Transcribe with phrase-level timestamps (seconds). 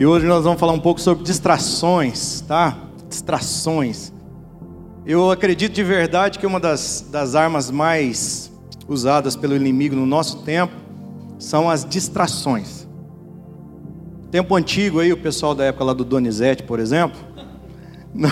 [0.00, 2.74] E hoje nós vamos falar um pouco sobre distrações, tá?
[3.06, 4.10] Distrações.
[5.04, 8.50] Eu acredito de verdade que uma das, das armas mais
[8.88, 10.72] usadas pelo inimigo no nosso tempo
[11.38, 12.88] são as distrações.
[14.30, 17.20] Tempo antigo aí, o pessoal da época lá do Donizete, por exemplo.
[18.14, 18.30] Não,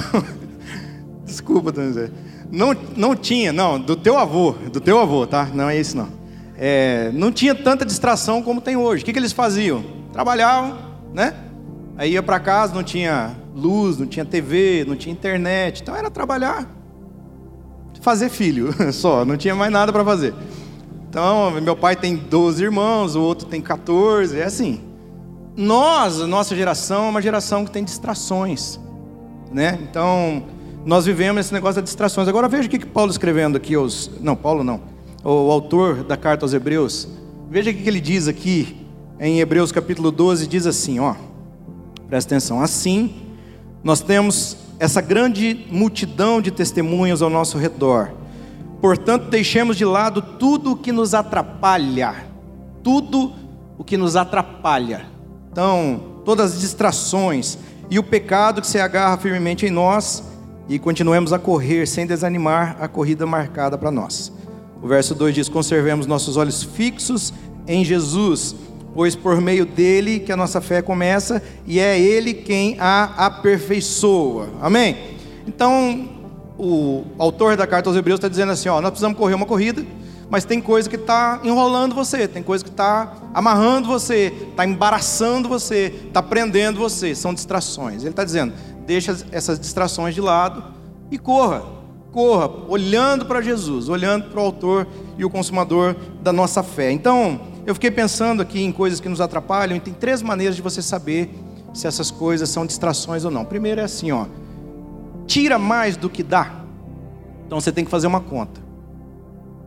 [1.23, 2.14] desculpa, Donizete.
[2.50, 5.45] Não, não tinha, não, do teu avô, do teu avô, tá?
[5.52, 6.09] Não é isso não.
[6.56, 9.02] É, não tinha tanta distração como tem hoje.
[9.02, 9.84] O que, que eles faziam?
[10.14, 10.78] Trabalhavam,
[11.12, 11.34] né?
[11.98, 15.82] Aí ia para casa, não tinha luz, não tinha TV, não tinha internet.
[15.82, 16.66] Então era trabalhar,
[18.01, 20.32] fazer filho só, não tinha mais nada para fazer.
[21.10, 24.80] Então, meu pai tem 12 irmãos, o outro tem 14, é assim.
[25.57, 28.79] Nós, nossa geração, é uma geração que tem distrações,
[29.51, 29.77] né?
[29.83, 30.45] Então,
[30.85, 32.29] nós vivemos esse negócio das distrações.
[32.29, 34.10] Agora veja o que, Paulo escrevendo aqui aos.
[34.21, 34.80] Não, Paulo não.
[35.24, 37.09] O autor da carta aos Hebreus.
[37.51, 38.87] Veja o que ele diz aqui
[39.18, 41.15] em Hebreus capítulo 12, diz assim, ó.
[42.09, 42.62] Presta atenção.
[42.62, 43.14] Assim,
[43.84, 48.12] nós temos essa grande multidão de testemunhas ao nosso redor.
[48.80, 52.15] Portanto, deixemos de lado tudo o que nos atrapalha.
[52.82, 53.32] Tudo
[53.76, 55.06] o que nos atrapalha.
[55.50, 57.59] Então, todas as distrações
[57.90, 60.22] e o pecado que se agarra firmemente em nós
[60.68, 64.32] e continuemos a correr sem desanimar a corrida marcada para nós.
[64.81, 67.32] O verso 2 diz: Conservemos nossos olhos fixos
[67.66, 68.54] em Jesus
[68.94, 74.48] pois por meio dele que a nossa fé começa e é ele quem a aperfeiçoa.
[74.60, 74.97] Amém?
[75.47, 76.08] Então,
[76.58, 79.84] o autor da carta aos Hebreus está dizendo assim: ó, nós precisamos correr uma corrida,
[80.28, 85.48] mas tem coisa que está enrolando você, tem coisa que está amarrando você, está embaraçando
[85.48, 88.03] você, está prendendo você, são distrações.
[88.03, 88.53] Ele está dizendo:
[88.87, 90.65] deixa essas distrações de lado
[91.10, 91.62] e corra,
[92.12, 96.91] corra, olhando para Jesus, olhando para o autor e o consumador da nossa fé.
[96.91, 100.63] Então, eu fiquei pensando aqui em coisas que nos atrapalham e tem três maneiras de
[100.63, 101.31] você saber
[101.75, 103.45] se essas coisas são distrações ou não.
[103.45, 104.27] Primeiro é assim, ó.
[105.27, 106.63] Tira mais do que dá.
[107.47, 108.61] Então você tem que fazer uma conta.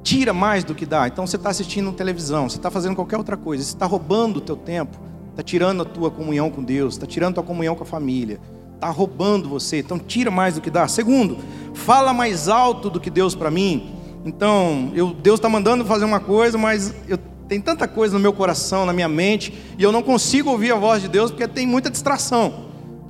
[0.03, 1.07] Tira mais do que dá.
[1.07, 4.41] Então você está assistindo televisão, você está fazendo qualquer outra coisa, você está roubando o
[4.41, 4.97] teu tempo,
[5.29, 8.39] está tirando a tua comunhão com Deus, está tirando a tua comunhão com a família,
[8.75, 9.79] está roubando você.
[9.79, 10.87] Então tira mais do que dá.
[10.87, 11.37] Segundo,
[11.73, 13.95] fala mais alto do que Deus para mim.
[14.23, 17.17] Então, eu, Deus está mandando fazer uma coisa, mas eu
[17.51, 20.77] tem tanta coisa no meu coração, na minha mente, e eu não consigo ouvir a
[20.77, 22.67] voz de Deus porque tem muita distração.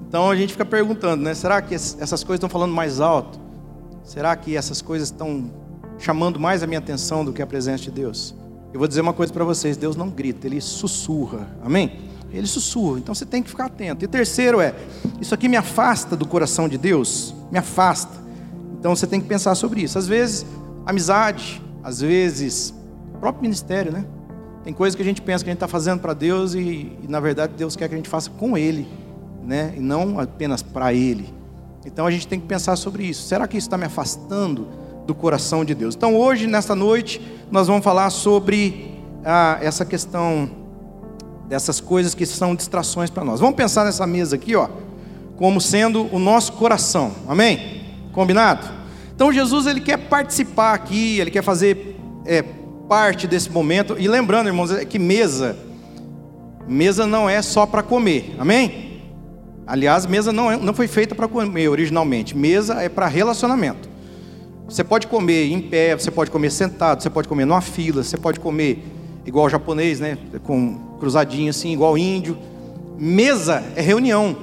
[0.07, 1.35] Então a gente fica perguntando, né?
[1.35, 3.39] Será que essas coisas estão falando mais alto?
[4.03, 5.51] Será que essas coisas estão
[5.99, 8.33] chamando mais a minha atenção do que a presença de Deus?
[8.73, 11.47] Eu vou dizer uma coisa para vocês: Deus não grita, Ele sussurra.
[11.63, 11.99] Amém?
[12.33, 14.03] Ele sussurra, então você tem que ficar atento.
[14.03, 14.73] E terceiro é:
[15.21, 17.31] isso aqui me afasta do coração de Deus?
[17.51, 18.17] Me afasta.
[18.79, 19.99] Então você tem que pensar sobre isso.
[19.99, 20.47] Às vezes,
[20.83, 22.73] amizade, às vezes,
[23.21, 24.03] próprio ministério, né?
[24.63, 26.59] Tem coisas que a gente pensa que a gente está fazendo para Deus e,
[27.01, 28.87] e, na verdade, Deus quer que a gente faça com Ele,
[29.43, 29.73] né?
[29.75, 31.33] E não apenas para Ele.
[31.85, 33.23] Então a gente tem que pensar sobre isso.
[33.23, 34.67] Será que isso está me afastando
[35.07, 35.95] do coração de Deus?
[35.95, 37.19] Então hoje, nesta noite,
[37.49, 38.93] nós vamos falar sobre
[39.25, 40.49] ah, essa questão
[41.49, 43.39] dessas coisas que são distrações para nós.
[43.39, 44.69] Vamos pensar nessa mesa aqui, ó,
[45.37, 47.11] como sendo o nosso coração.
[47.27, 47.81] Amém?
[48.13, 48.67] Combinado?
[49.15, 52.43] Então Jesus ele quer participar aqui, ele quer fazer é,
[52.91, 53.95] parte desse momento.
[53.97, 55.55] E lembrando, irmãos, é que mesa,
[56.67, 58.99] mesa não é só para comer, amém?
[59.65, 63.87] Aliás, mesa não, é, não foi feita para comer originalmente, mesa é para relacionamento.
[64.67, 68.17] Você pode comer em pé, você pode comer sentado, você pode comer numa fila, você
[68.17, 68.83] pode comer
[69.25, 70.17] igual japonês, né?
[70.43, 72.37] Com cruzadinho assim, igual índio.
[72.97, 74.35] Mesa é reunião.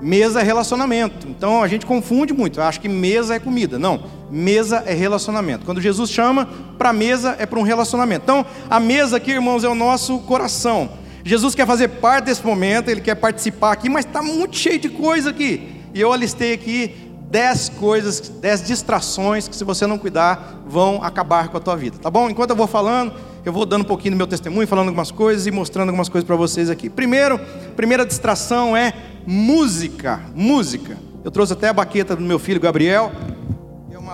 [0.00, 1.28] Mesa é relacionamento.
[1.28, 2.62] Então a gente confunde muito.
[2.62, 3.78] Acho que mesa é comida.
[3.78, 4.04] Não.
[4.30, 5.64] Mesa é relacionamento.
[5.64, 6.48] Quando Jesus chama
[6.78, 8.22] para mesa, é para um relacionamento.
[8.24, 10.90] Então, a mesa aqui, irmãos, é o nosso coração.
[11.24, 14.88] Jesus quer fazer parte desse momento, ele quer participar aqui, mas está muito cheio de
[14.88, 15.82] coisa aqui.
[15.94, 16.94] E eu alistei aqui
[17.30, 21.98] dez coisas, dez distrações que, se você não cuidar, vão acabar com a tua vida.
[21.98, 22.28] Tá bom?
[22.28, 23.12] Enquanto eu vou falando,
[23.44, 26.26] eu vou dando um pouquinho do meu testemunho, falando algumas coisas e mostrando algumas coisas
[26.26, 26.88] para vocês aqui.
[26.90, 27.40] Primeiro,
[27.74, 28.92] primeira distração é
[29.26, 30.20] música.
[30.34, 30.96] Música.
[31.24, 33.10] Eu trouxe até a baqueta do meu filho Gabriel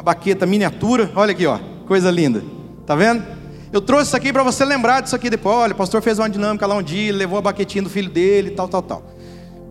[0.01, 1.13] uma baqueta miniatura.
[1.15, 2.43] Olha aqui, ó, coisa linda.
[2.87, 3.23] Tá vendo?
[3.71, 5.55] Eu trouxe isso aqui para você lembrar disso aqui depois.
[5.55, 8.53] Olha, o pastor fez uma dinâmica lá um dia, levou a baquetinha do filho dele,
[8.53, 9.03] tal, tal, tal.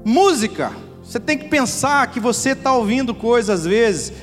[0.05, 0.71] Música.
[1.03, 4.13] Você tem que pensar que você está ouvindo coisas às vezes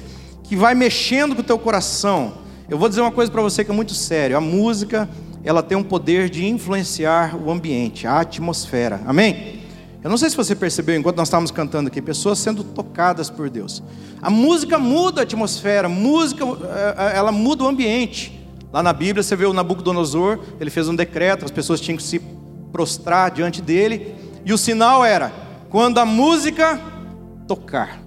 [0.45, 2.35] que vai mexendo com o teu coração.
[2.71, 4.37] Eu vou dizer uma coisa para você que é muito sério.
[4.37, 5.09] A música,
[5.43, 9.01] ela tem um poder de influenciar o ambiente, a atmosfera.
[9.05, 9.56] Amém?
[10.07, 13.51] Eu não sei se você percebeu enquanto nós estávamos cantando aqui, pessoas sendo tocadas por
[13.51, 13.83] Deus.
[14.23, 18.49] A música muda a atmosfera, a música eh, eh, ela muda o ambiente.
[18.73, 22.05] Lá na Bíblia você vê o Nabucodonosor, ele fez um decreto, as pessoas tinham que
[22.05, 22.21] se
[22.71, 24.15] prostrar diante dele,
[24.45, 25.33] e o sinal era
[25.71, 26.81] quando a música
[27.49, 27.99] tocar.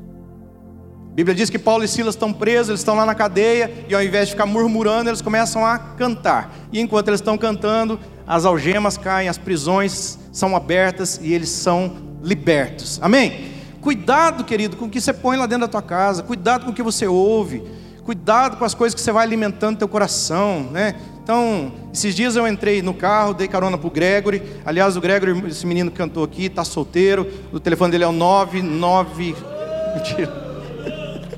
[1.12, 3.94] A Bíblia diz que Paulo e Silas estão presos, eles estão lá na cadeia, e
[3.94, 6.50] ao invés de ficar murmurando, eles começam a cantar.
[6.72, 11.98] E enquanto eles estão cantando, as algemas caem, as prisões são abertas e eles são
[12.24, 12.98] libertos.
[13.02, 13.52] Amém?
[13.82, 16.74] Cuidado, querido, com o que você põe lá dentro da tua casa, cuidado com o
[16.74, 17.64] que você ouve,
[18.04, 20.96] cuidado com as coisas que você vai alimentando teu coração, né?
[21.22, 24.42] Então, esses dias eu entrei no carro, dei carona pro Gregory.
[24.66, 27.30] Aliás, o Gregory, esse menino que cantou aqui, está solteiro.
[27.54, 29.36] O telefone dele é o 99.
[29.96, 30.50] Mentira.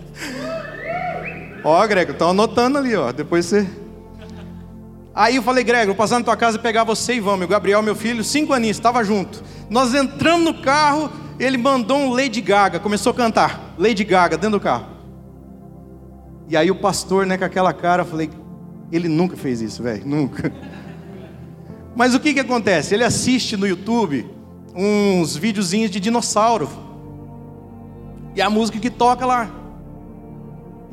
[1.65, 3.11] Ó, Gregory, estão anotando ali, ó.
[3.11, 3.67] Depois você.
[5.13, 7.45] Aí eu falei, Gregory, vou passar na tua casa pegar você e vamos.
[7.45, 9.43] O Gabriel, meu filho, cinco aninhos, estava junto.
[9.69, 13.75] Nós entramos no carro, ele mandou um Lady Gaga, começou a cantar.
[13.77, 14.87] Lady Gaga, dentro do carro.
[16.47, 18.29] E aí o pastor, né, com aquela cara, eu falei,
[18.91, 20.51] ele nunca fez isso, velho, nunca.
[21.95, 22.93] Mas o que que acontece?
[22.93, 24.29] Ele assiste no YouTube
[24.73, 26.69] uns videozinhos de dinossauro.
[28.33, 29.60] E a música que toca lá.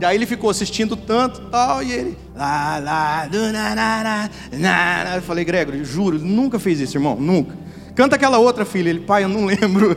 [0.01, 2.19] E aí ele ficou assistindo tanto tal, e ele.
[2.35, 5.17] Lá, lá, do, na, na, na.
[5.17, 7.57] Eu falei, Gregory, juro, nunca fez isso, irmão, nunca.
[7.95, 8.91] Canta aquela outra filha.
[8.91, 9.97] Ele, pai, eu não lembro.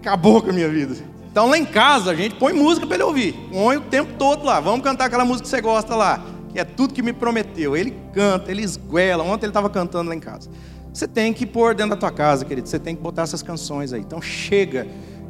[0.00, 0.96] Acabou com a minha vida.
[1.30, 3.32] Então lá em casa a gente põe música para ele ouvir.
[3.52, 4.58] Põe o tempo todo lá.
[4.58, 7.76] Vamos cantar aquela música que você gosta lá que é tudo que me prometeu.
[7.76, 9.22] Ele canta, ele esguela.
[9.22, 10.50] Ontem ele estava cantando lá em casa.
[10.92, 12.68] Você tem que pôr dentro da tua casa, querido.
[12.68, 14.00] Você tem que botar essas canções aí.
[14.00, 14.86] Então chega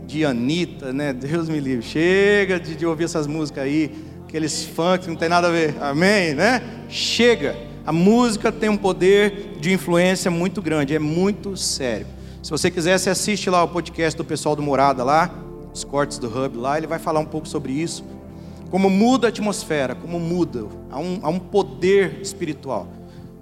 [0.09, 1.13] de Anitta, né?
[1.13, 1.85] Deus me livre.
[1.85, 3.95] Chega de, de ouvir essas músicas aí,
[4.27, 5.77] aqueles funk que não tem nada a ver.
[5.81, 6.63] Amém, né?
[6.89, 7.55] Chega.
[7.87, 12.07] A música tem um poder de influência muito grande, é muito sério.
[12.43, 15.31] Se você quiser, você assiste lá o podcast do pessoal do Morada lá,
[15.73, 18.03] os cortes do Hub lá, ele vai falar um pouco sobre isso
[18.71, 22.87] como muda a atmosfera, como muda, há um, há um poder espiritual.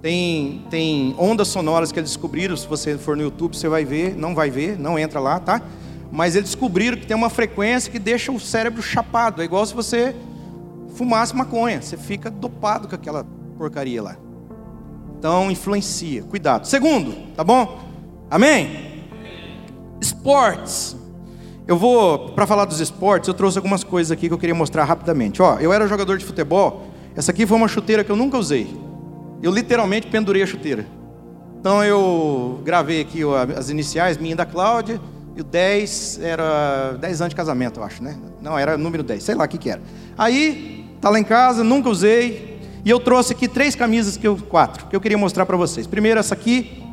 [0.01, 4.15] Tem, tem ondas sonoras que eles descobriram, se você for no YouTube, você vai ver,
[4.15, 5.61] não vai ver, não entra lá, tá?
[6.11, 9.73] Mas eles descobriram que tem uma frequência que deixa o cérebro chapado, é igual se
[9.73, 10.15] você
[10.95, 13.25] fumasse maconha, você fica dopado com aquela
[13.57, 14.17] porcaria lá.
[15.19, 16.65] Então influencia, cuidado.
[16.65, 17.79] Segundo, tá bom?
[18.29, 19.05] Amém?
[19.99, 20.95] Esportes.
[21.67, 24.85] Eu vou, para falar dos esportes, eu trouxe algumas coisas aqui que eu queria mostrar
[24.85, 25.41] rapidamente.
[25.41, 28.67] Ó, eu era jogador de futebol, essa aqui foi uma chuteira que eu nunca usei.
[29.41, 30.85] Eu literalmente pendurei a chuteira.
[31.59, 33.21] Então eu gravei aqui
[33.57, 35.01] as iniciais, minha e da Cláudia,
[35.37, 38.17] e o 10 era 10 anos de casamento, eu acho, né?
[38.41, 39.81] Não, era número 10, sei lá o que, que era.
[40.17, 44.35] Aí, tá lá em casa, nunca usei, e eu trouxe aqui três camisas, que eu,
[44.35, 45.85] quatro, que eu queria mostrar para vocês.
[45.85, 46.83] Primeiro, essa aqui.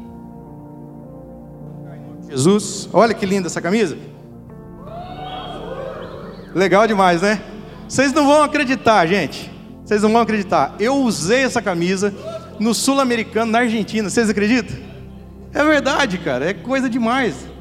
[2.28, 3.96] Jesus, olha que linda essa camisa.
[6.54, 7.40] Legal demais, né?
[7.88, 9.50] Vocês não vão acreditar, gente.
[9.86, 10.74] Vocês não vão acreditar.
[10.78, 12.12] Eu usei essa camisa
[12.60, 14.10] no Sul-Americano, na Argentina.
[14.10, 14.76] Vocês acreditam?
[15.54, 16.50] É verdade, cara.
[16.50, 17.53] É coisa demais.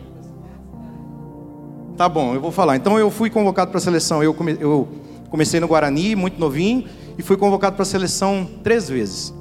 [1.98, 2.76] Tá bom, eu vou falar.
[2.76, 4.24] Então eu fui convocado para a seleção.
[4.24, 4.58] Eu, come...
[4.60, 4.88] eu
[5.30, 6.86] comecei no Guarani, muito novinho,
[7.18, 9.34] e fui convocado para a seleção três vezes.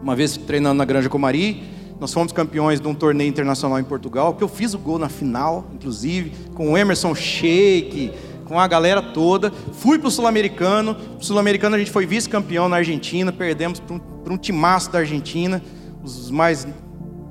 [0.00, 1.64] Uma vez treinando na Granja Comari,
[1.98, 5.08] nós fomos campeões de um torneio internacional em Portugal, que eu fiz o gol na
[5.08, 8.12] final, inclusive, com o Emerson Sheik,
[8.44, 9.50] com a galera toda.
[9.72, 10.96] Fui para o Sul-Americano.
[11.18, 13.32] Sul-Americano a gente foi vice-campeão na Argentina.
[13.32, 15.62] Perdemos para um, um timaço da Argentina.
[16.04, 16.66] Os mais,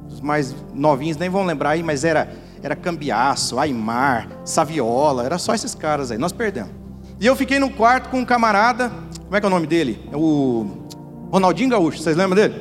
[0.09, 2.29] os mais novinhos nem vão lembrar aí, mas era,
[2.65, 5.23] era Cambiaço, Aymar, Saviola.
[5.23, 6.17] Era só esses caras aí.
[6.17, 6.71] Nós perdemos.
[7.19, 8.91] E eu fiquei no quarto com um camarada.
[9.23, 9.99] Como é que é o nome dele?
[10.11, 10.87] É o
[11.31, 11.99] Ronaldinho Gaúcho.
[11.99, 12.55] Vocês lembram dele?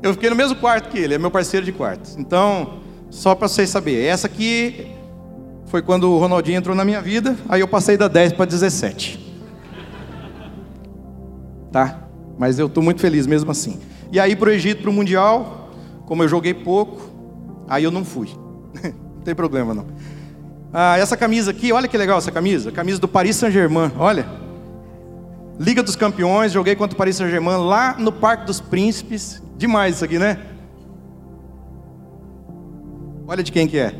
[0.00, 1.14] Eu fiquei no mesmo quarto que ele.
[1.14, 2.08] É meu parceiro de quarto.
[2.16, 2.74] Então,
[3.10, 4.06] só para vocês saberem.
[4.06, 4.92] Essa aqui
[5.66, 9.34] foi quando o Ronaldinho entrou na minha vida, aí eu passei da 10 para 17.
[11.72, 12.04] Tá?
[12.38, 13.80] Mas eu estou muito feliz mesmo assim.
[14.12, 15.70] E aí para o Egito, para o Mundial,
[16.06, 17.13] como eu joguei pouco,
[17.68, 18.28] aí eu não fui.
[18.82, 19.86] não tem problema não.
[20.72, 22.72] Ah, essa camisa aqui, olha que legal essa camisa.
[22.72, 24.26] Camisa do Paris Saint-Germain, olha.
[25.58, 29.40] Liga dos Campeões, joguei contra o Paris Saint-Germain lá no Parque dos Príncipes.
[29.56, 30.38] Demais isso aqui, né?
[33.26, 33.94] Olha de quem que é.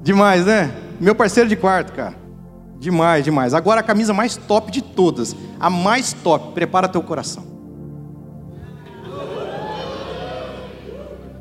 [0.00, 0.72] Demais, né?
[1.00, 2.14] Meu parceiro de quarto, cara.
[2.78, 3.52] Demais, demais.
[3.52, 5.34] Agora a camisa mais top de todas.
[5.58, 6.54] A mais top.
[6.54, 7.47] Prepara teu coração.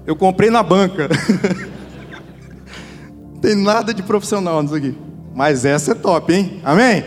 [0.07, 1.09] Eu comprei na banca.
[3.33, 4.97] Não tem nada de profissional nisso aqui.
[5.35, 6.61] Mas essa é top, hein?
[6.63, 7.03] Amém?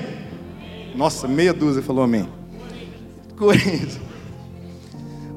[0.94, 2.28] Nossa, meia dúzia falou amém.
[3.38, 3.98] Coisa.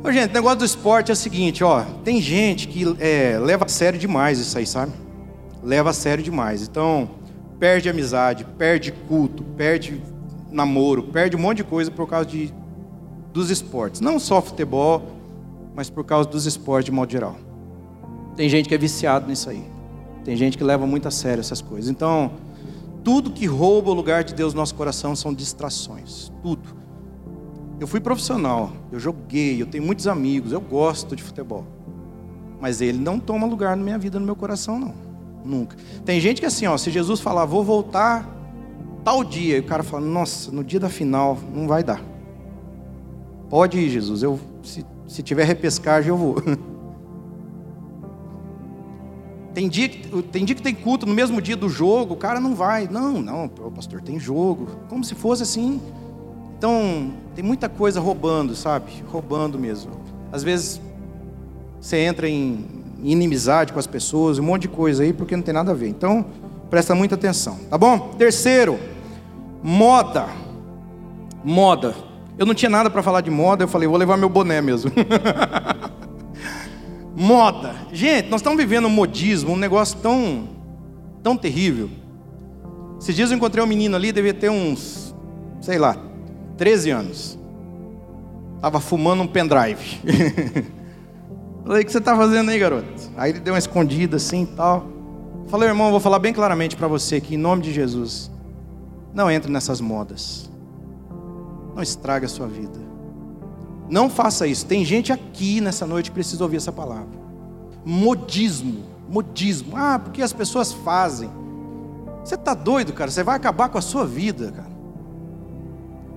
[0.04, 1.86] Ô, gente, o negócio do esporte é o seguinte, ó.
[2.04, 4.92] Tem gente que é, leva a sério demais isso aí, sabe?
[5.64, 6.64] Leva a sério demais.
[6.64, 7.12] Então,
[7.58, 10.02] perde amizade, perde culto, perde
[10.52, 12.54] namoro, perde um monte de coisa por causa de,
[13.32, 14.02] dos esportes.
[14.02, 15.02] Não só futebol,
[15.74, 17.38] mas por causa dos esportes de modo geral.
[18.36, 19.64] Tem gente que é viciado nisso aí.
[20.24, 21.90] Tem gente que leva muito a sério essas coisas.
[21.90, 22.32] Então,
[23.04, 26.32] tudo que rouba o lugar de Deus no nosso coração são distrações.
[26.42, 26.84] Tudo.
[27.80, 31.66] Eu fui profissional, eu joguei, eu tenho muitos amigos, eu gosto de futebol.
[32.62, 34.94] Mas ele não toma lugar na minha vida, no meu coração, não.
[35.44, 35.76] Nunca.
[36.06, 38.30] Tem gente que assim, ó, se Jesus falar, vou voltar
[39.04, 42.02] tal dia, e o cara fala, nossa, no dia da final, não vai dar.
[43.50, 46.36] Pode ir, Jesus, eu, se, se tiver repescagem, eu vou.
[49.54, 52.40] Tem dia, que, tem dia que tem culto no mesmo dia do jogo, o cara
[52.40, 52.88] não vai.
[52.90, 54.68] Não, não, pastor, tem jogo.
[54.90, 55.80] Como se fosse assim.
[56.58, 58.92] Então, tem muita coisa roubando, sabe?
[59.08, 59.92] Roubando mesmo.
[60.32, 60.82] Às vezes,
[61.80, 62.66] você entra em
[63.04, 65.90] inimizade com as pessoas, um monte de coisa aí, porque não tem nada a ver.
[65.90, 66.26] Então,
[66.70, 68.16] presta muita atenção, tá bom?
[68.18, 68.80] Terceiro,
[69.62, 70.28] moda.
[71.44, 71.94] Moda.
[72.38, 74.92] Eu não tinha nada para falar de moda, eu falei, vou levar meu boné mesmo.
[77.16, 77.76] moda.
[77.92, 80.50] Gente, nós estamos vivendo um modismo, um negócio tão,
[81.22, 81.90] tão terrível.
[83.00, 85.14] Esses dias eu encontrei um menino ali, devia ter uns,
[85.62, 85.98] sei lá,
[86.58, 87.40] 13 anos.
[88.56, 90.00] Estava fumando um pendrive.
[91.66, 92.88] Falei, o que você está fazendo aí, garoto?
[93.16, 94.88] Aí ele deu uma escondida assim e tal.
[95.48, 98.32] Falei, irmão, vou falar bem claramente para você que em nome de Jesus,
[99.14, 100.50] não entre nessas modas.
[101.76, 102.93] Não estrague a sua vida.
[103.90, 104.66] Não faça isso.
[104.66, 107.22] Tem gente aqui nessa noite que precisa ouvir essa palavra.
[107.86, 108.84] Modismo.
[109.10, 109.76] Modismo.
[109.76, 111.30] Ah, porque as pessoas fazem.
[112.24, 113.12] Você está doido, cara?
[113.12, 114.74] Você vai acabar com a sua vida, cara.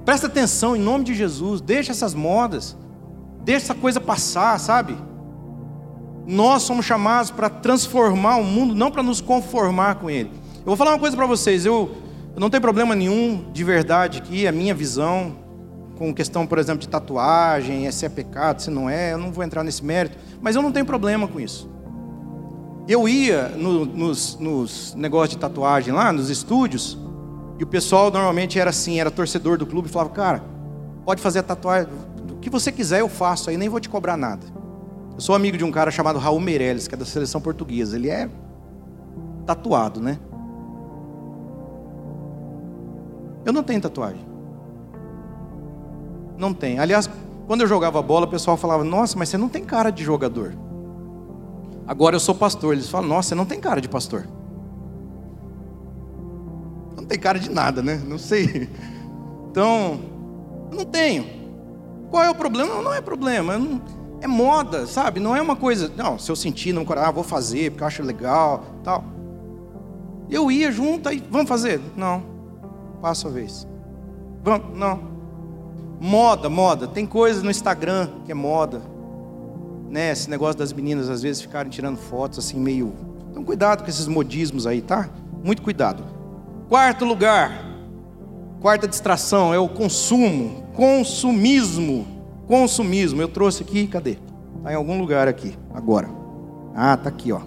[0.07, 2.77] Presta atenção em nome de Jesus, deixa essas modas,
[3.43, 4.97] deixa essa coisa passar, sabe?
[6.25, 10.31] Nós somos chamados para transformar o mundo, não para nos conformar com ele.
[10.59, 11.91] Eu vou falar uma coisa para vocês, eu,
[12.35, 15.35] eu, não tenho problema nenhum de verdade aqui, a minha visão,
[15.97, 19.43] com questão, por exemplo, de tatuagem, se é pecado, se não é, eu não vou
[19.43, 21.69] entrar nesse mérito, mas eu não tenho problema com isso.
[22.87, 26.99] Eu ia no, nos, nos negócios de tatuagem lá, nos estúdios,
[27.59, 30.45] e o pessoal normalmente era assim, era torcedor do clube falava, cara,
[31.05, 31.89] pode fazer a tatuagem,
[32.31, 34.47] o que você quiser eu faço aí, nem vou te cobrar nada.
[35.15, 37.97] Eu sou amigo de um cara chamado Raul Meirelles, que é da seleção portuguesa.
[37.97, 38.29] Ele é
[39.47, 40.19] tatuado, né?
[43.43, 44.26] Eu não tenho tatuagem.
[46.39, 46.79] Não tem.
[46.79, 47.09] Aliás,
[47.47, 50.55] quando eu jogava bola, o pessoal falava: Nossa, mas você não tem cara de jogador.
[51.87, 52.75] Agora eu sou pastor.
[52.75, 54.27] Eles falam: Nossa, você não tem cara de pastor
[57.07, 58.03] não tem cara de nada, né?
[58.05, 58.69] Não sei.
[59.49, 59.99] Então,
[60.71, 61.25] não tenho.
[62.11, 62.83] Qual é o problema?
[62.83, 63.57] Não, é problema.
[63.57, 63.81] Não,
[64.21, 65.19] é moda, sabe?
[65.19, 65.91] Não é uma coisa.
[65.97, 69.03] Não, se eu sentir no coração, ah, vou fazer porque eu acho legal, tal.
[70.29, 71.81] Eu ia junto e vamos fazer?
[71.97, 72.23] Não.
[73.01, 73.67] Passa a vez.
[74.43, 74.77] Vamos?
[74.77, 75.16] Não.
[76.01, 76.87] Moda, moda.
[76.87, 78.83] Tem coisas no Instagram que é moda.
[79.89, 80.13] Né?
[80.13, 82.93] Esse negócio das meninas às vezes ficarem tirando fotos assim meio.
[83.31, 85.09] Então cuidado com esses modismos aí, tá?
[85.43, 86.05] Muito cuidado.
[86.69, 87.65] Quarto lugar,
[88.61, 92.07] quarta distração é o consumo, consumismo,
[92.47, 93.23] consumismo.
[93.23, 94.19] Eu trouxe aqui, cadê?
[94.57, 96.09] Está em algum lugar aqui, agora.
[96.75, 97.41] Ah, está aqui, ó.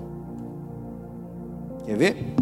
[1.85, 2.35] Quer ver?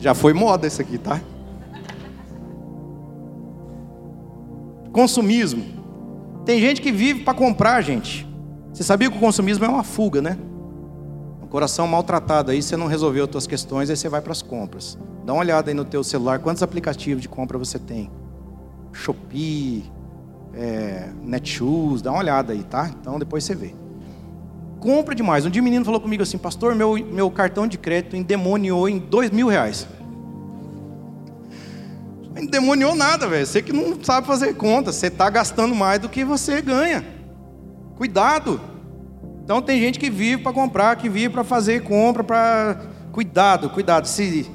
[0.00, 1.20] Já foi moda esse aqui, tá?
[4.92, 5.62] Consumismo.
[6.44, 8.26] Tem gente que vive para comprar, gente.
[8.72, 10.38] Você sabia que o consumismo é uma fuga, né?
[11.42, 14.40] Um coração maltratado aí, você não resolveu as suas questões, aí você vai para as
[14.40, 14.98] compras.
[15.24, 18.10] Dá uma olhada aí no teu celular, quantos aplicativos de compra você tem?
[18.92, 19.84] Shopee,
[20.54, 22.90] é, Netshoes, dá uma olhada aí, tá?
[23.00, 23.74] Então depois você vê.
[24.80, 25.44] Compra demais.
[25.44, 28.98] Um dia o menino falou comigo assim, pastor, meu, meu cartão de crédito endemoniou em
[28.98, 29.86] dois mil reais.
[32.34, 33.46] Não demoniou nada, velho.
[33.46, 37.04] Você que não sabe fazer conta, você está gastando mais do que você ganha.
[37.96, 38.60] Cuidado.
[39.44, 42.80] Então tem gente que vive para comprar, que vive para fazer compra, para
[43.12, 44.06] cuidado, cuidado.
[44.06, 44.48] Se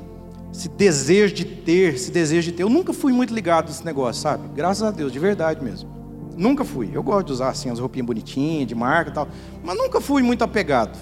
[0.51, 2.63] esse desejo de ter, esse desejo de ter.
[2.63, 4.47] Eu nunca fui muito ligado nesse negócio, sabe?
[4.55, 5.89] Graças a Deus, de verdade mesmo.
[6.37, 6.89] Nunca fui.
[6.93, 9.27] Eu gosto de usar assim as roupinhas bonitinhas, de marca e tal,
[9.63, 10.97] mas nunca fui muito apegado.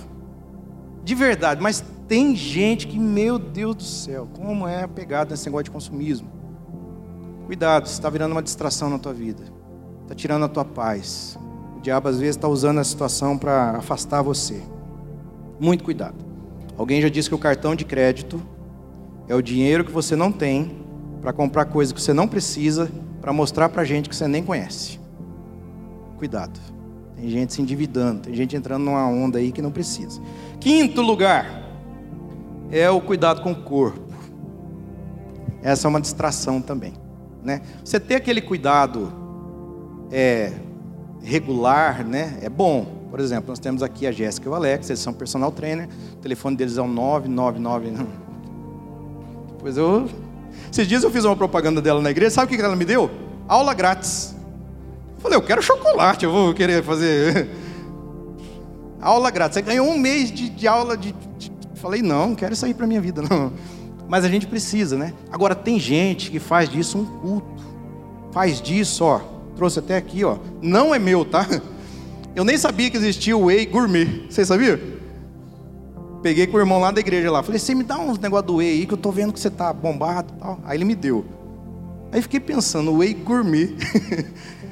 [1.04, 5.66] De verdade, mas tem gente que, meu Deus do céu, como é apegado nesse negócio
[5.66, 6.30] de consumismo.
[7.46, 9.44] Cuidado, está virando uma distração na tua vida.
[10.04, 11.38] Está tirando a tua paz.
[11.78, 14.62] O diabo às vezes está usando a situação para afastar você.
[15.60, 16.16] Muito cuidado.
[16.78, 18.42] Alguém já disse que o cartão de crédito
[19.28, 20.84] é o dinheiro que você não tem
[21.22, 25.00] para comprar coisa que você não precisa para mostrar para gente que você nem conhece.
[26.24, 26.58] Cuidado.
[27.18, 30.22] Tem gente se endividando, tem gente entrando numa onda aí que não precisa.
[30.58, 31.62] Quinto lugar
[32.72, 34.00] é o cuidado com o corpo.
[35.62, 36.94] Essa é uma distração também,
[37.44, 37.62] né?
[37.84, 39.12] Você ter aquele cuidado
[40.10, 40.54] é,
[41.22, 42.38] regular, né?
[42.42, 42.86] É bom.
[43.12, 45.90] Por exemplo, nós temos aqui a Jéssica e o Alex, eles são personal trainer.
[46.14, 48.08] O telefone deles é o 999.
[49.58, 50.08] Depois eu
[50.72, 53.12] esses dias eu fiz uma propaganda dela na igreja, sabe o que ela me deu?
[53.46, 54.33] Aula grátis.
[55.24, 57.48] Falei, eu quero chocolate, eu vou querer fazer.
[59.02, 59.56] aula grátis.
[59.56, 62.74] Você ganhou um mês de, de aula de, de, Falei, não, não quero isso aí
[62.74, 63.52] para minha vida, não.
[64.08, 65.14] Mas a gente precisa, né?
[65.32, 67.64] Agora, tem gente que faz disso um culto.
[68.32, 69.22] Faz disso, ó.
[69.56, 70.38] Trouxe até aqui, ó.
[70.62, 71.48] Não é meu, tá?
[72.36, 74.26] Eu nem sabia que existia o Whey Gourmet.
[74.30, 74.78] Vocês sabiam?
[76.22, 77.44] Peguei com o irmão lá da igreja lá.
[77.44, 79.50] Falei, você me dá uns negócio do whey aí que eu tô vendo que você
[79.50, 80.60] tá bombado e tal.
[80.64, 81.26] Aí ele me deu.
[82.12, 83.76] Aí fiquei pensando, whey gourmet.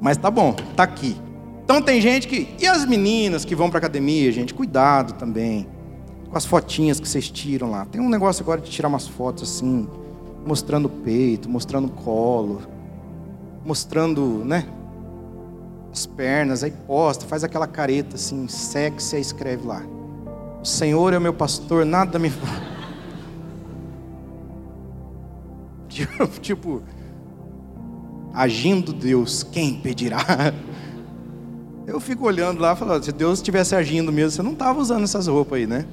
[0.00, 1.16] Mas tá bom, tá aqui.
[1.64, 2.48] Então tem gente que.
[2.58, 5.68] E as meninas que vão pra academia, gente, cuidado também.
[6.28, 7.84] Com as fotinhas que vocês tiram lá.
[7.84, 9.86] Tem um negócio agora de tirar umas fotos assim,
[10.44, 12.62] mostrando o peito, mostrando o colo,
[13.64, 14.66] mostrando, né?
[15.92, 19.82] As pernas, aí posta, faz aquela careta assim, sexy, aí escreve lá.
[20.62, 22.32] O Senhor é o meu pastor, nada me.
[26.40, 26.82] tipo,
[28.40, 30.54] agindo Deus, quem pedirá?
[31.86, 35.04] Eu fico olhando lá e falo, se Deus estivesse agindo mesmo, você não estava usando
[35.04, 35.84] essas roupas aí, né?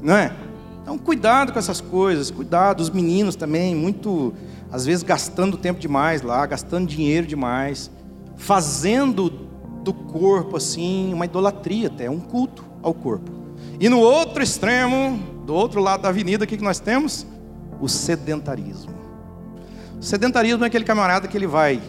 [0.00, 0.32] Não é?
[0.80, 4.32] Então, cuidado com essas coisas, cuidado, os meninos também, muito,
[4.70, 7.90] às vezes gastando tempo demais lá, gastando dinheiro demais,
[8.36, 9.28] fazendo
[9.82, 13.32] do corpo assim uma idolatria até, um culto ao corpo.
[13.80, 17.26] E no outro extremo, do outro lado da avenida, o que nós temos?
[17.80, 19.01] O sedentarismo.
[20.02, 21.80] Sedentarismo é aquele camarada que ele vai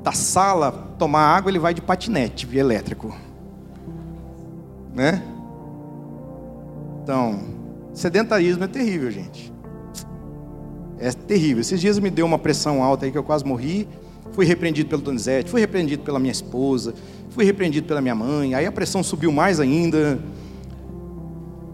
[0.00, 3.12] da sala tomar água, ele vai de patinete via elétrico.
[4.94, 5.20] Né?
[7.02, 7.40] Então,
[7.92, 9.52] sedentarismo é terrível, gente.
[11.00, 11.62] É terrível.
[11.62, 13.88] Esses dias me deu uma pressão alta aí que eu quase morri.
[14.30, 16.94] Fui repreendido pelo Donizete, fui repreendido pela minha esposa,
[17.30, 18.54] fui repreendido pela minha mãe.
[18.54, 20.20] Aí a pressão subiu mais ainda.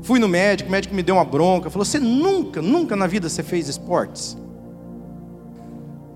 [0.01, 3.29] Fui no médico, o médico me deu uma bronca, falou: "Você nunca, nunca na vida
[3.29, 4.35] você fez esportes?"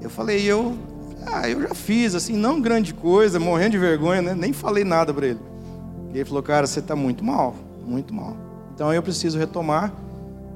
[0.05, 0.77] Eu falei: "Eu,
[1.27, 4.35] ah, eu já fiz assim, não grande coisa, morrendo de vergonha, né?
[4.35, 5.41] Nem falei nada para ele."
[6.13, 8.37] E ele falou: "Cara, você está muito mal, muito mal.
[8.75, 9.93] Então eu preciso retomar."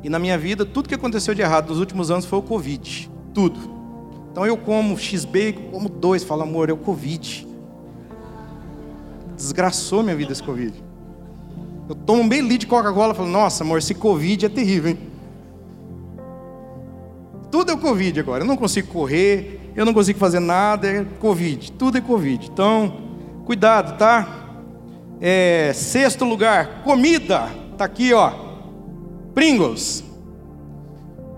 [0.03, 3.11] E na minha vida, tudo que aconteceu de errado nos últimos anos foi o Covid.
[3.35, 3.59] Tudo.
[4.31, 7.47] Então eu como X-Bacon, como dois, falo, amor, é o Covid.
[9.37, 10.73] Desgraçou minha vida esse Covid.
[11.89, 14.99] Eu tomo um litro de Coca-Cola e falo, nossa, amor, esse Covid é terrível, hein?
[17.51, 18.43] Tudo é Covid agora.
[18.43, 21.73] Eu não consigo correr, eu não consigo fazer nada, é Covid.
[21.73, 22.49] Tudo é Covid.
[22.53, 22.93] Então,
[23.45, 24.27] cuidado, tá?
[25.21, 27.49] É, sexto lugar, comida.
[27.77, 28.33] Tá aqui, ó.
[29.35, 30.05] Pringles.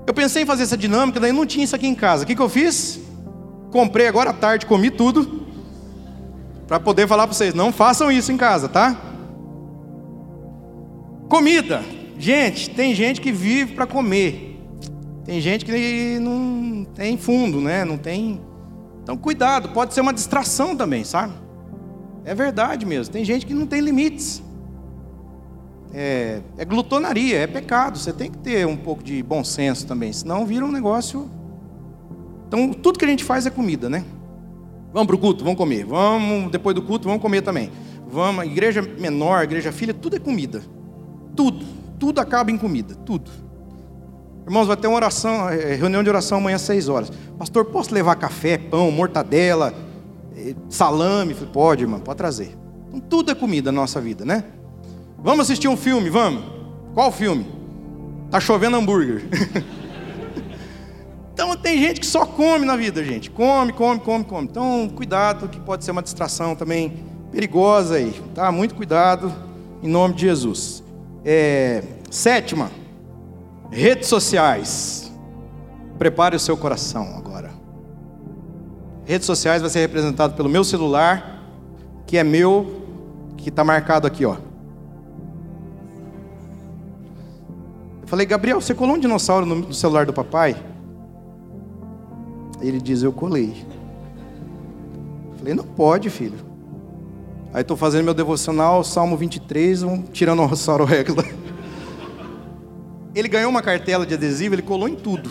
[0.06, 2.24] Eu pensei em fazer essa dinâmica, daí não tinha isso aqui em casa.
[2.24, 3.00] O que, que eu fiz?
[3.70, 5.46] Comprei agora à tarde, comi tudo.
[6.66, 8.96] Para poder falar para vocês, não façam isso em casa, tá?
[11.28, 11.84] Comida.
[12.18, 14.49] Gente, tem gente que vive para comer.
[15.30, 17.84] Tem gente que não tem fundo, né?
[17.84, 18.40] Não tem.
[19.00, 21.32] Então, cuidado, pode ser uma distração também, sabe?
[22.24, 23.12] É verdade mesmo.
[23.12, 24.42] Tem gente que não tem limites.
[25.94, 27.96] É, é glutonaria, é pecado.
[27.96, 31.30] Você tem que ter um pouco de bom senso também, senão vira um negócio.
[32.48, 34.04] Então, tudo que a gente faz é comida, né?
[34.92, 35.84] Vamos para o culto, vamos comer.
[35.84, 37.70] Vamos, depois do culto, vamos comer também.
[38.08, 40.60] Vamos, igreja menor, igreja filha, tudo é comida.
[41.36, 41.64] Tudo,
[42.00, 43.48] tudo acaba em comida, tudo.
[44.50, 47.08] Irmãos, vai ter uma oração, é, reunião de oração amanhã às seis horas.
[47.38, 49.72] Pastor, posso levar café, pão, mortadela,
[50.36, 51.34] é, salame?
[51.34, 52.58] Falei, pode, irmão, pode trazer.
[52.88, 54.42] Então, tudo é comida na nossa vida, né?
[55.18, 56.42] Vamos assistir um filme, vamos?
[56.94, 57.46] Qual filme?
[58.28, 59.22] Tá chovendo hambúrguer.
[61.32, 63.30] então tem gente que só come na vida, gente.
[63.30, 64.48] Come, come, come, come.
[64.50, 68.50] Então, cuidado, que pode ser uma distração também perigosa aí, tá?
[68.50, 69.32] Muito cuidado,
[69.80, 70.82] em nome de Jesus.
[71.24, 72.68] É, sétima,
[73.70, 75.12] redes sociais.
[75.98, 77.50] Prepare o seu coração agora.
[79.04, 81.44] Redes sociais vai ser representado pelo meu celular,
[82.06, 82.82] que é meu,
[83.36, 84.36] que está marcado aqui, ó.
[88.06, 90.56] Falei, Gabriel, você colou um dinossauro no celular do papai?
[92.60, 93.64] Ele diz, eu colei.
[95.38, 96.38] Falei, não pode, filho.
[97.52, 101.14] Aí estou fazendo meu devocional, Salmo 23, um tiranossauro rex.
[103.14, 105.30] Ele ganhou uma cartela de adesivo, ele colou em tudo.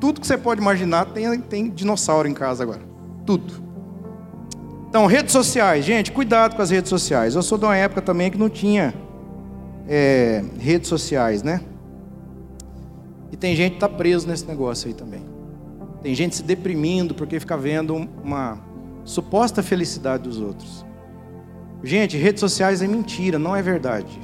[0.00, 2.82] Tudo que você pode imaginar tem, tem dinossauro em casa agora.
[3.24, 3.64] Tudo.
[4.88, 5.84] Então, redes sociais.
[5.84, 7.34] Gente, cuidado com as redes sociais.
[7.34, 8.94] Eu sou de uma época também que não tinha
[9.88, 11.60] é, redes sociais, né?
[13.32, 15.22] E tem gente que está preso nesse negócio aí também.
[16.02, 18.58] Tem gente se deprimindo porque fica vendo uma
[19.04, 20.86] suposta felicidade dos outros.
[21.82, 24.18] Gente, redes sociais é mentira, não é verdade.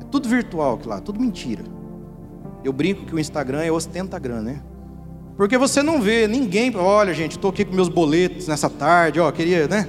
[0.00, 1.62] É tudo virtual aqui lá, tudo mentira.
[2.64, 4.62] Eu brinco que o Instagram é ostentagram, né?
[5.36, 9.32] Porque você não vê ninguém, olha gente, estou aqui com meus boletos nessa tarde, ó,
[9.32, 9.88] queria, né?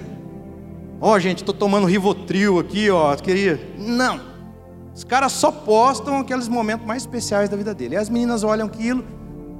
[1.01, 3.59] Ó, gente, estou tomando Rivotril aqui, ó, queria.
[3.77, 4.21] Não.
[4.93, 7.95] Os caras só postam aqueles momentos mais especiais da vida dele.
[7.95, 9.03] E as meninas olham aquilo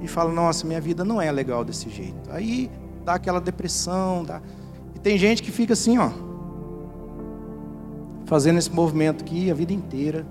[0.02, 2.30] e falam: Nossa, minha vida não é legal desse jeito.
[2.32, 2.70] Aí
[3.04, 4.24] dá aquela depressão.
[4.24, 4.42] Dá...
[4.96, 6.12] E tem gente que fica assim, ó,
[8.26, 10.26] fazendo esse movimento aqui a vida inteira.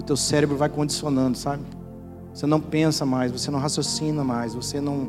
[0.00, 1.62] E o teu cérebro vai condicionando, sabe?
[2.32, 5.06] Você não pensa mais, você não raciocina mais, você não,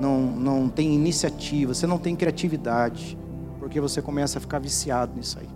[0.00, 3.16] não, não tem iniciativa, você não tem criatividade,
[3.60, 5.48] porque você começa a ficar viciado nisso aí.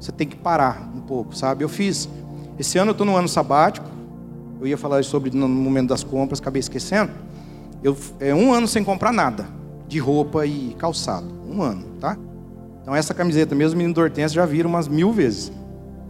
[0.00, 1.62] Você tem que parar um pouco, sabe?
[1.62, 2.08] Eu fiz.
[2.58, 3.88] Esse ano eu estou no ano sabático.
[4.60, 7.12] Eu ia falar sobre no momento das compras, acabei esquecendo.
[7.84, 9.46] Eu, é um ano sem comprar nada
[9.86, 11.28] de roupa e calçado.
[11.48, 12.18] Um ano, tá?
[12.82, 15.52] Então essa camiseta mesmo, menino do Hortense já viram umas mil vezes.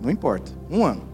[0.01, 0.51] Não importa.
[0.71, 1.10] Um ano.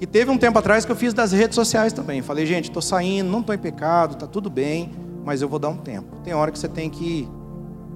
[0.00, 2.20] E teve um tempo atrás que eu fiz das redes sociais também.
[2.20, 4.90] Falei, gente, estou saindo, não estou em pecado, está tudo bem,
[5.24, 6.16] mas eu vou dar um tempo.
[6.22, 7.28] Tem hora que você tem que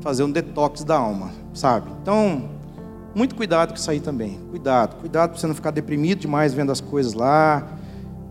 [0.01, 1.91] fazer um detox da alma, sabe?
[2.03, 2.49] Então,
[3.15, 4.41] muito cuidado com isso aí também.
[4.51, 7.67] Cuidado, cuidado para você não ficar deprimido demais vendo as coisas lá.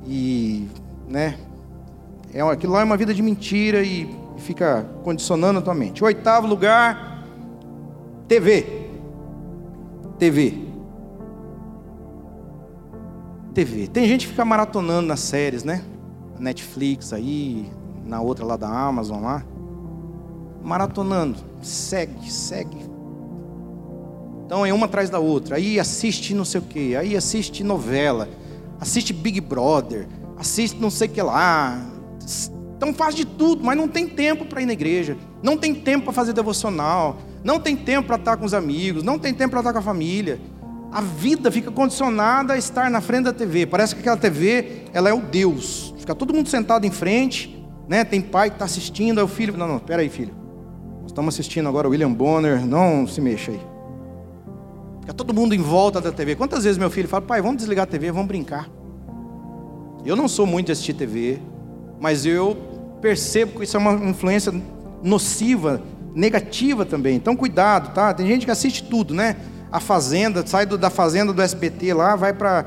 [0.07, 0.67] E,
[1.07, 1.37] né?
[2.33, 6.03] É, aquilo lá é uma vida de mentira e fica condicionando a tua mente.
[6.03, 7.23] Oitavo lugar,
[8.27, 8.87] TV.
[10.17, 10.68] TV.
[13.59, 13.87] TV.
[13.87, 15.83] Tem gente que fica maratonando nas séries, né?
[16.39, 17.69] Netflix aí,
[18.05, 19.43] na outra lá da Amazon lá.
[20.63, 21.37] Maratonando.
[21.61, 22.77] Segue, segue,
[24.49, 25.57] então é uma atrás da outra.
[25.57, 28.27] Aí assiste não sei o quê, aí assiste novela,
[28.79, 31.79] assiste Big Brother, assiste não sei o que lá.
[32.75, 36.05] Então faz de tudo, mas não tem tempo para ir na igreja, não tem tempo
[36.05, 39.59] para fazer devocional, não tem tempo para estar com os amigos, não tem tempo para
[39.59, 40.39] estar com a família.
[40.91, 43.65] A vida fica condicionada a estar na frente da TV.
[43.65, 45.93] Parece que aquela TV, ela é o Deus.
[45.97, 48.03] Fica todo mundo sentado em frente, né?
[48.03, 50.33] Tem pai que está assistindo, aí o filho, não, não, espera aí, filho.
[51.01, 53.59] Nós estamos assistindo agora o William Bonner, não se mexa aí.
[55.01, 56.35] Fica todo mundo em volta da TV.
[56.35, 58.67] Quantas vezes meu filho fala, pai, vamos desligar a TV, vamos brincar.
[60.03, 61.39] Eu não sou muito de assistir TV,
[61.99, 62.57] mas eu
[63.01, 64.51] percebo que isso é uma influência
[65.03, 65.81] nociva,
[66.15, 67.15] negativa também.
[67.15, 68.13] Então cuidado, tá?
[68.13, 69.35] Tem gente que assiste tudo, né?
[69.71, 72.65] A Fazenda, sai do, da Fazenda do SBT lá, vai para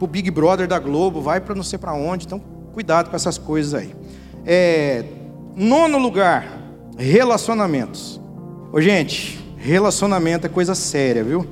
[0.00, 2.26] o Big Brother da Globo, vai para não sei para onde.
[2.26, 2.40] Então
[2.72, 3.94] cuidado com essas coisas aí.
[4.46, 5.04] É,
[5.56, 6.46] nono lugar,
[6.96, 8.20] relacionamentos.
[8.72, 11.46] Ô gente, relacionamento é coisa séria, viu?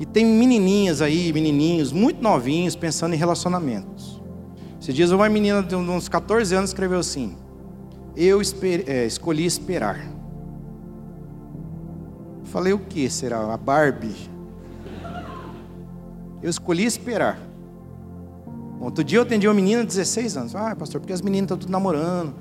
[0.00, 4.20] E tem menininhas aí, menininhos, muito novinhos, pensando em relacionamentos.
[4.80, 7.36] Esses dias uma menina de uns 14 anos escreveu assim:
[8.16, 10.11] Eu esper, é, escolhi esperar.
[12.52, 13.50] Falei, o que será?
[13.50, 14.14] A Barbie?
[16.42, 17.40] Eu escolhi esperar.
[18.78, 20.54] Outro dia eu atendi uma menina de 16 anos.
[20.54, 22.34] Ah, pastor, porque as meninas estão tudo namorando.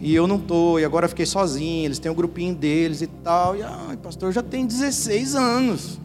[0.00, 3.06] E eu não estou, e agora eu fiquei sozinho, eles têm um grupinho deles e
[3.06, 3.54] tal.
[3.54, 6.00] E, ah, pastor, eu já tenho 16 anos.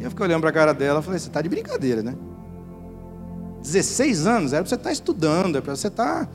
[0.00, 2.16] E eu fiquei olhando para a cara dela e falei, você está de brincadeira, né?
[3.62, 6.26] 16 anos, era para você estar tá estudando, era para você estar.
[6.26, 6.32] Tá...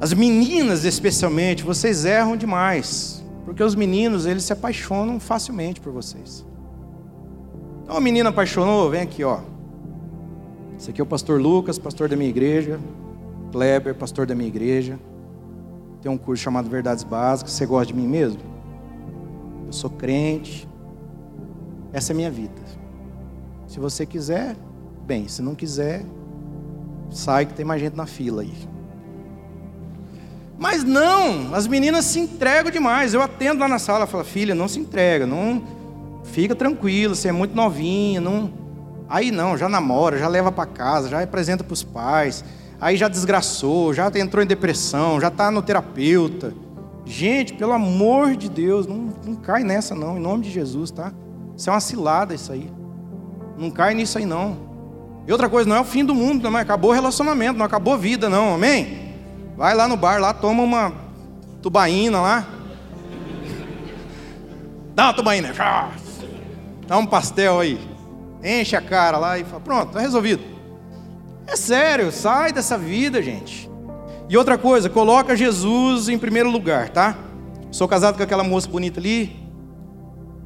[0.00, 3.19] As meninas, especialmente, vocês erram demais.
[3.50, 6.46] Porque os meninos, eles se apaixonam facilmente por vocês.
[7.82, 9.40] Então a menina apaixonou, vem aqui, ó.
[10.78, 12.78] Esse aqui é o pastor Lucas, pastor da minha igreja.
[13.50, 15.00] Kleber, pastor da minha igreja.
[16.00, 17.50] Tem um curso chamado Verdades Básicas.
[17.50, 18.40] Você gosta de mim mesmo?
[19.66, 20.68] Eu sou crente.
[21.92, 22.54] Essa é a minha vida.
[23.66, 24.54] Se você quiser,
[25.04, 25.26] bem.
[25.26, 26.06] Se não quiser,
[27.10, 28.54] sai que tem mais gente na fila aí.
[30.60, 33.14] Mas não, as meninas se entregam demais.
[33.14, 35.80] Eu atendo lá na sala, falo, filha, não se entrega, não
[36.30, 38.52] fica tranquilo, você é muito novinha, não.
[39.08, 42.44] Aí não, já namora, já leva para casa, já apresenta para os pais.
[42.78, 46.54] Aí já desgraçou, já entrou em depressão, já está no terapeuta.
[47.04, 51.10] Gente, pelo amor de Deus, não, não cai nessa não, em nome de Jesus, tá?
[51.56, 52.70] Isso é uma cilada isso aí.
[53.58, 54.56] Não cai nisso aí não.
[55.26, 57.94] E outra coisa, não é o fim do mundo, não, acabou o relacionamento, não acabou
[57.94, 59.09] a vida, não, amém?
[59.60, 60.90] Vai lá no bar, lá toma uma
[61.60, 62.48] tubaína lá.
[64.94, 65.52] Dá uma tubaína.
[66.86, 67.78] Dá um pastel aí.
[68.42, 70.42] Enche a cara lá e fala, pronto, está resolvido.
[71.46, 73.70] É sério, sai dessa vida, gente.
[74.30, 77.18] E outra coisa, coloca Jesus em primeiro lugar, tá?
[77.70, 79.46] Sou casado com aquela moça bonita ali.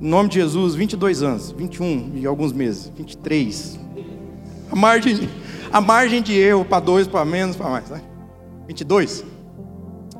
[0.00, 3.79] Em nome de Jesus, 22 anos, 21 e alguns meses, 23.
[4.72, 5.31] A margem,
[5.72, 8.03] a margem de erro para dois, para menos, para mais, né?
[8.66, 9.24] 22.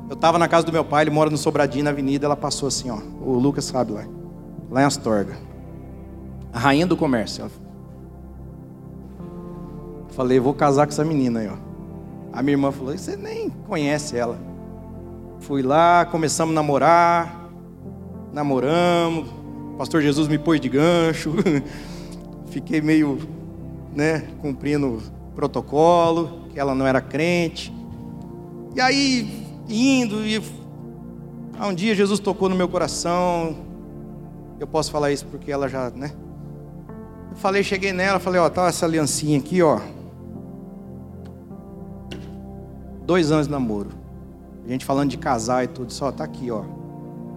[0.07, 2.67] Eu estava na casa do meu pai, ele mora no Sobradinho, na avenida, ela passou
[2.67, 2.99] assim, ó.
[3.21, 4.05] O Lucas sabe lá.
[4.69, 5.35] Lá em Astorga.
[6.53, 7.41] A rainha do comércio.
[7.41, 7.51] Ela...
[10.09, 11.57] Falei, vou casar com essa menina aí, ó.
[12.31, 14.37] A minha irmã falou, você nem conhece ela.
[15.39, 17.49] Fui lá, começamos a namorar,
[18.33, 19.29] namoramos,
[19.73, 21.33] o pastor Jesus me pôs de gancho,
[22.47, 23.19] fiquei meio,
[23.93, 25.01] né, cumprindo
[25.35, 27.73] protocolo, que ela não era crente.
[28.75, 30.37] E aí, indo, e
[31.61, 33.55] um dia Jesus tocou no meu coração,
[34.59, 36.11] eu posso falar isso porque ela já, né?
[37.31, 39.79] Eu falei, cheguei nela, falei, ó, tá essa aliancinha aqui, ó.
[43.05, 43.91] Dois anos de namoro.
[44.65, 46.63] A gente falando de casar e tudo, só tá aqui, ó.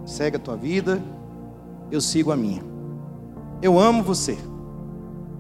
[0.04, 1.00] Segue a tua vida,
[1.88, 2.62] eu sigo a minha.
[3.62, 4.36] Eu amo você.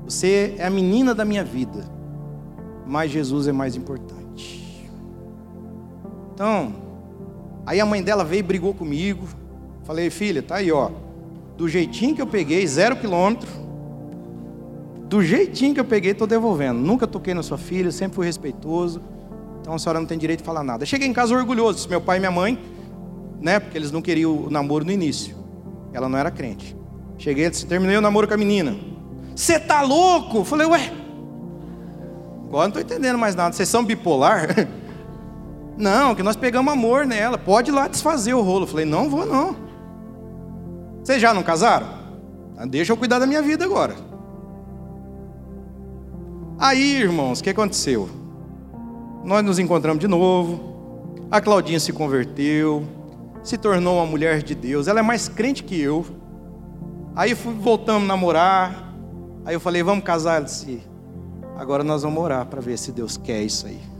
[0.04, 1.84] Você é a menina da minha vida.
[2.86, 4.67] Mas Jesus é mais importante.
[6.38, 6.72] Então,
[7.66, 9.26] aí a mãe dela veio e brigou comigo.
[9.82, 10.88] Falei, filha, tá aí, ó.
[11.56, 13.48] Do jeitinho que eu peguei, zero quilômetro.
[15.08, 16.78] Do jeitinho que eu peguei, estou devolvendo.
[16.78, 19.02] Nunca toquei na sua filha, sempre fui respeitoso.
[19.60, 20.86] Então a senhora não tem direito de falar nada.
[20.86, 22.56] Cheguei em casa orgulhoso, meu pai e minha mãe,
[23.40, 23.58] né?
[23.58, 25.34] Porque eles não queriam o namoro no início.
[25.92, 26.76] Ela não era crente.
[27.16, 28.76] Cheguei, terminei o namoro com a menina.
[29.34, 30.44] Você tá louco?
[30.44, 30.92] Falei, ué.
[32.46, 33.52] Agora não estou entendendo mais nada.
[33.52, 34.68] Vocês são bipolar?
[35.78, 37.38] Não, que nós pegamos amor nela.
[37.38, 38.66] Pode ir lá desfazer o rolo.
[38.66, 39.56] Falei, não vou não.
[41.02, 41.86] Vocês já não casaram?
[42.56, 43.94] Ah, deixa eu cuidar da minha vida agora.
[46.58, 48.10] Aí, irmãos, o que aconteceu?
[49.24, 51.16] Nós nos encontramos de novo.
[51.30, 52.82] A Claudinha se converteu,
[53.44, 54.88] se tornou uma mulher de Deus.
[54.88, 56.04] Ela é mais crente que eu.
[57.14, 58.92] Aí fui, voltamos a namorar.
[59.44, 60.38] Aí eu falei, vamos casar.
[60.38, 60.82] Ela disse,
[61.56, 63.97] agora nós vamos orar para ver se Deus quer isso aí.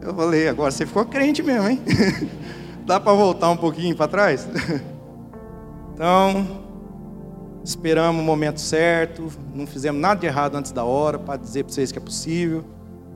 [0.00, 1.80] Eu falei, agora você ficou crente mesmo, hein?
[2.86, 4.48] Dá para voltar um pouquinho para trás?
[5.94, 6.60] então,
[7.62, 11.74] Esperamos o momento certo, não fizemos nada de errado antes da hora para dizer para
[11.74, 12.64] vocês que é possível.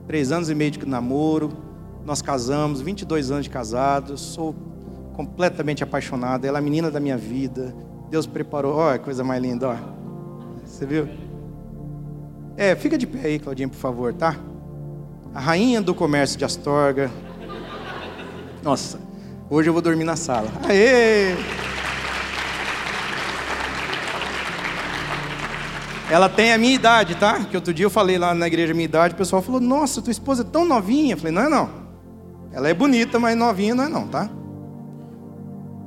[0.05, 1.51] Três anos e meio de namoro,
[2.05, 4.55] nós casamos, 22 anos de casados, sou
[5.13, 7.75] completamente apaixonado, ela é a menina da minha vida.
[8.11, 9.75] Deus preparou, olha coisa mais linda, ó.
[10.63, 11.09] Você viu?
[12.55, 14.37] É, fica de pé aí, Claudinha, por favor, tá?
[15.35, 17.11] A rainha do comércio de Astorga.
[18.63, 19.01] Nossa,
[19.49, 20.49] hoje eu vou dormir na sala.
[20.63, 21.35] Aê!
[26.09, 27.43] Ela tem a minha idade, tá?
[27.43, 30.01] Que outro dia eu falei lá na igreja a minha idade, o pessoal falou: Nossa,
[30.01, 31.15] tua esposa é tão novinha.
[31.15, 31.69] Eu falei: Não é não.
[32.53, 34.29] Ela é bonita, mas novinha não é não, tá?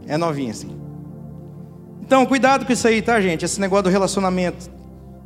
[0.07, 0.79] É novinha sim.
[2.03, 3.47] Então, cuidado com isso aí, tá, gente?
[3.47, 4.71] Esse negócio do relacionamento.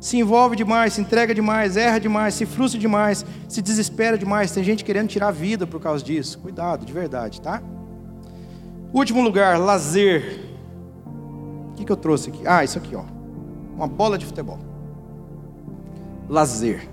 [0.03, 4.51] Se envolve demais, se entrega demais, erra demais, se frustra demais, se desespera demais.
[4.51, 6.39] Tem gente querendo tirar a vida por causa disso.
[6.39, 7.63] Cuidado, de verdade, tá?
[8.91, 10.41] Último lugar, lazer.
[11.69, 12.45] O que, que eu trouxe aqui?
[12.45, 13.05] Ah, isso aqui, ó.
[13.77, 14.59] Uma bola de futebol
[16.27, 16.89] lazer.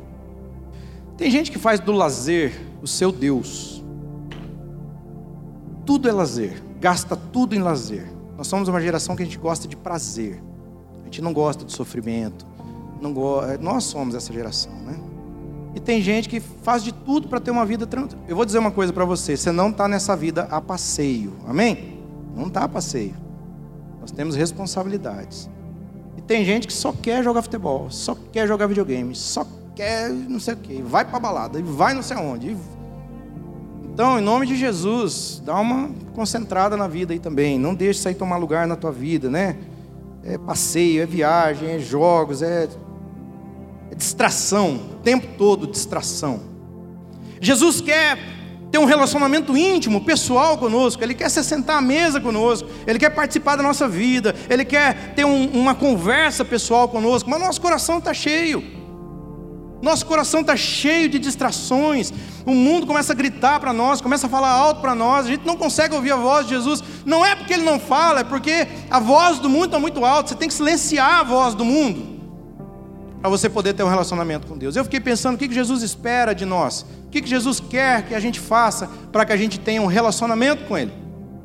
[1.16, 3.82] Tem gente que faz do lazer o seu Deus.
[5.84, 8.06] Tudo é lazer, gasta tudo em lazer.
[8.36, 10.40] Nós somos uma geração que a gente gosta de prazer.
[11.00, 12.46] A gente não gosta de sofrimento.
[13.00, 13.40] Não go...
[13.60, 14.98] Nós somos essa geração, né?
[15.74, 18.20] E tem gente que faz de tudo para ter uma vida tranquila.
[18.26, 22.00] Eu vou dizer uma coisa para você: você não está nessa vida a passeio, amém?
[22.36, 23.14] Não está a passeio.
[24.00, 25.48] Nós temos responsabilidades.
[26.16, 30.40] E tem gente que só quer jogar futebol, só quer jogar videogame, só quer não
[30.40, 32.56] sei o quê, vai para balada, e vai não sei aonde.
[33.92, 37.58] Então, em nome de Jesus, dá uma concentrada na vida aí também.
[37.58, 39.56] Não deixe isso aí tomar lugar na tua vida, né?
[40.24, 42.68] É passeio, é viagem, é jogos, é
[43.96, 46.40] distração, o tempo todo distração.
[47.40, 48.18] Jesus quer
[48.70, 53.11] ter um relacionamento íntimo, pessoal conosco, Ele quer se sentar à mesa conosco, Ele quer
[53.11, 57.98] participar da nossa vida, Ele quer ter um, uma conversa pessoal conosco, mas nosso coração
[57.98, 58.62] está cheio,
[59.83, 62.12] nosso coração está cheio de distrações,
[62.46, 65.46] o mundo começa a gritar para nós, começa a falar alto para nós, a gente
[65.46, 68.68] não consegue ouvir a voz de Jesus, não é porque Ele não fala, é porque
[68.88, 72.09] a voz do mundo está muito alta, você tem que silenciar a voz do mundo.
[73.20, 74.76] Para você poder ter um relacionamento com Deus.
[74.76, 78.20] Eu fiquei pensando o que Jesus espera de nós, o que Jesus quer que a
[78.20, 80.92] gente faça para que a gente tenha um relacionamento com Ele.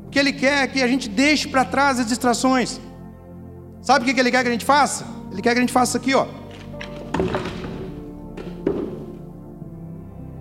[0.06, 2.80] O que Ele quer que a gente deixe para trás as distrações.
[3.82, 5.04] Sabe o que Ele quer que a gente faça?
[5.30, 6.26] Ele quer que a gente faça aqui, ó.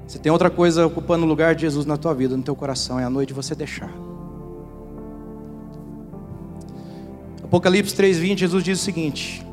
[0.08, 2.98] Se tem outra coisa ocupando o lugar de Jesus na tua vida, no teu coração,
[2.98, 3.92] é a noite você deixar.
[7.44, 9.46] Apocalipse 3:20, Jesus diz o seguinte: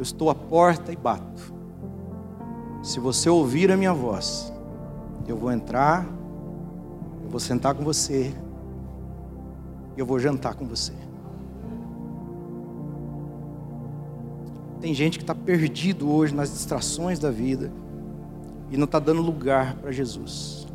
[0.00, 1.52] Eu estou à porta e bato.
[2.82, 4.50] Se você ouvir a minha voz,
[5.28, 6.06] eu vou entrar,
[7.22, 8.34] eu vou sentar com você,
[9.94, 10.94] e eu vou jantar com você.
[14.80, 17.70] Tem gente que está perdido hoje nas distrações da vida
[18.70, 20.66] e não está dando lugar para Jesus.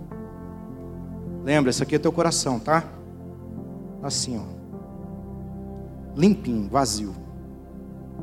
[1.44, 2.84] Lembra, esse aqui é teu coração, tá?
[4.04, 4.44] Assim, ó.
[6.16, 7.25] Limpinho, vazio.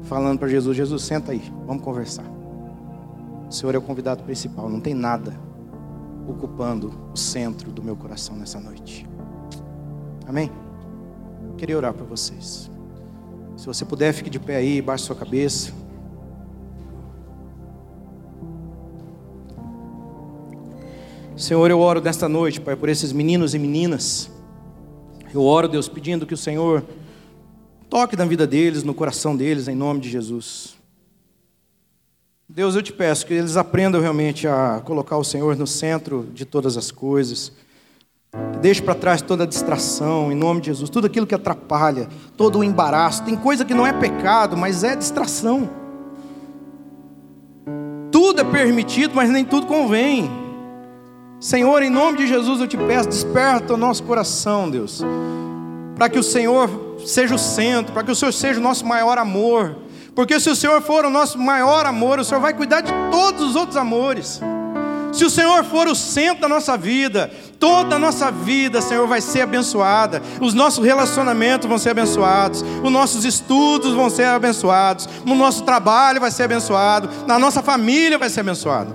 [0.03, 2.25] Falando para Jesus: Jesus, senta aí, vamos conversar.
[3.49, 5.39] O Senhor é o convidado principal, não tem nada
[6.27, 9.07] ocupando o centro do meu coração nessa noite.
[10.27, 10.51] Amém?
[11.59, 12.71] Queria orar para vocês.
[13.57, 15.73] Se você puder, fique de pé aí, baixe sua cabeça.
[21.37, 24.31] Senhor, eu oro nesta noite, Pai, por esses meninos e meninas.
[25.35, 26.85] Eu oro, Deus, pedindo que o Senhor
[27.93, 30.79] toque na vida deles, no coração deles, em nome de Jesus.
[32.49, 36.47] Deus, eu te peço que eles aprendam realmente a colocar o Senhor no centro de
[36.47, 37.53] todas as coisas.
[38.63, 42.61] Deixe para trás toda a distração, em nome de Jesus, tudo aquilo que atrapalha, todo
[42.61, 43.25] o embaraço.
[43.25, 45.69] Tem coisa que não é pecado, mas é distração.
[48.11, 50.31] Tudo é permitido, mas nem tudo convém.
[51.39, 55.03] Senhor, em nome de Jesus eu te peço, desperta o nosso coração, Deus,
[55.95, 59.19] para que o Senhor seja o centro, para que o Senhor seja o nosso maior
[59.19, 59.77] amor,
[60.15, 63.43] porque se o Senhor for o nosso maior amor, o Senhor vai cuidar de todos
[63.43, 64.41] os outros amores.
[65.13, 69.21] Se o Senhor for o centro da nossa vida, toda a nossa vida, Senhor, vai
[69.21, 70.23] ser abençoada.
[70.41, 72.65] Os nossos relacionamentos vão ser abençoados.
[72.83, 75.07] Os nossos estudos vão ser abençoados.
[75.27, 77.11] O nosso trabalho vai ser abençoado.
[77.27, 78.95] Na nossa família vai ser abençoado.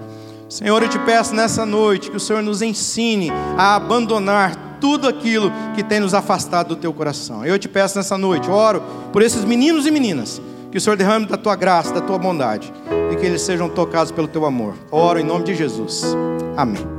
[0.49, 5.51] Senhor, eu te peço nessa noite que o Senhor nos ensine a abandonar tudo aquilo
[5.75, 7.45] que tem nos afastado do teu coração.
[7.45, 11.25] Eu te peço nessa noite, oro por esses meninos e meninas, que o Senhor derrame
[11.25, 12.73] da tua graça, da tua bondade,
[13.11, 14.75] e que eles sejam tocados pelo teu amor.
[14.91, 16.03] Oro em nome de Jesus.
[16.55, 16.96] Amém.